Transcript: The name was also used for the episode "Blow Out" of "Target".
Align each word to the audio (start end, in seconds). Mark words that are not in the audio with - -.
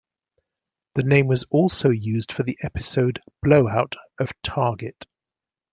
The 0.95 1.03
name 1.03 1.27
was 1.27 1.43
also 1.51 1.91
used 1.91 2.31
for 2.31 2.41
the 2.41 2.57
episode 2.63 3.21
"Blow 3.43 3.67
Out" 3.69 3.95
of 4.19 4.31
"Target". 4.41 5.05